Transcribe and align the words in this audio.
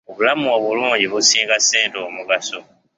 Obulamu 0.09 0.45
obulungi 0.55 1.05
businga 1.11 1.57
ssente 1.59 1.97
omugaso. 2.07 2.59